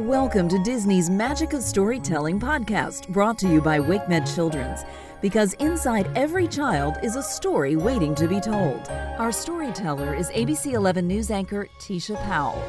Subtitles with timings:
[0.00, 4.80] Welcome to Disney's Magic of Storytelling podcast, brought to you by WakeMed Children's.
[5.20, 8.88] Because inside every child is a story waiting to be told.
[9.18, 12.64] Our storyteller is ABC 11 News anchor Tisha Powell.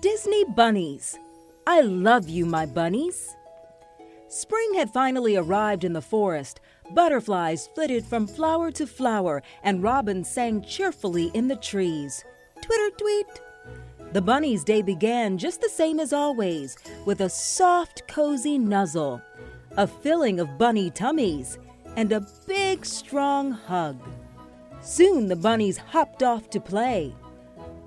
[0.00, 1.16] Disney Bunnies.
[1.68, 3.36] I love you, my bunnies.
[4.26, 6.58] Spring had finally arrived in the forest.
[6.96, 12.24] Butterflies flitted from flower to flower, and robins sang cheerfully in the trees.
[12.60, 13.26] Twitter tweet.
[14.12, 19.20] The bunny's day began just the same as always, with a soft, cozy nuzzle,
[19.76, 21.58] a filling of bunny tummies,
[21.96, 23.98] and a big, strong hug.
[24.80, 27.14] Soon the bunnies hopped off to play.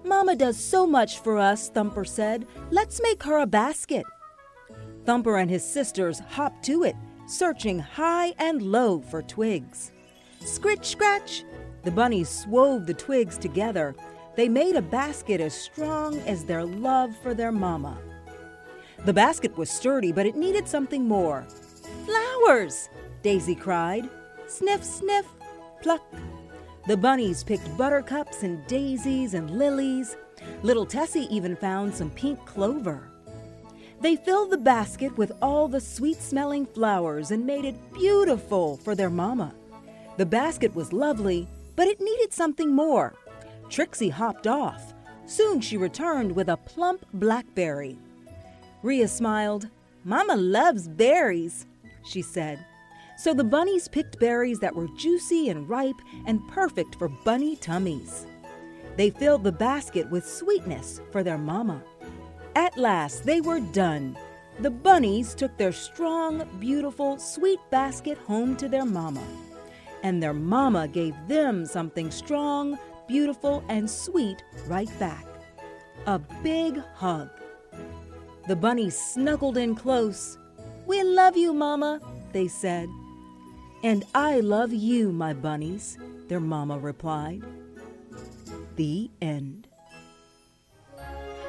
[0.03, 2.45] Mama does so much for us, Thumper said.
[2.70, 4.05] Let's make her a basket.
[5.05, 6.95] Thumper and his sisters hopped to it,
[7.27, 9.91] searching high and low for twigs.
[10.41, 11.44] Scritch, scratch!
[11.83, 13.95] The bunnies swove the twigs together
[14.35, 17.97] they made a basket as strong as their love for their mama.
[19.05, 21.45] The basket was sturdy, but it needed something more.
[22.05, 22.89] Flowers!
[23.21, 24.09] Daisy cried.
[24.47, 25.25] Sniff, sniff,
[25.81, 26.03] pluck.
[26.88, 30.17] The bunnies picked buttercups and daisies and lilies.
[30.64, 33.09] Little Tessie even found some pink clover.
[34.02, 38.95] They filled the basket with all the sweet smelling flowers and made it beautiful for
[38.95, 39.53] their mama.
[40.17, 43.14] The basket was lovely, but it needed something more.
[43.70, 44.94] Trixie hopped off.
[45.25, 47.98] Soon she returned with a plump blackberry.
[48.81, 49.70] Ria smiled.
[50.03, 51.67] Mama loves berries,
[52.03, 52.66] she said.
[53.17, 58.26] So the bunnies picked berries that were juicy and ripe and perfect for bunny tummies.
[58.95, 61.83] They filled the basket with sweetness for their mama.
[62.56, 64.17] At last, they were done.
[64.59, 69.23] The bunnies took their strong, beautiful, sweet basket home to their mama.
[70.02, 75.25] And their mama gave them something strong, beautiful, and sweet right back.
[76.05, 77.29] A big hug.
[78.47, 80.38] The bunnies snuggled in close.
[80.85, 81.99] We love you, Mama,
[82.31, 82.87] they said.
[83.83, 87.43] And I love you, my bunnies, their mama replied.
[88.75, 89.68] The end.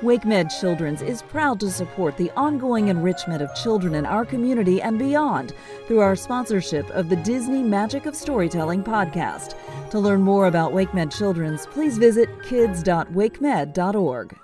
[0.02, 4.98] WakeMed Children's is proud to support the ongoing enrichment of children in our community and
[4.98, 5.52] beyond
[5.86, 9.56] through our sponsorship of the Disney Magic of Storytelling podcast.
[9.90, 14.38] To learn more about WakeMed Children's, please visit kids.wakemed.org.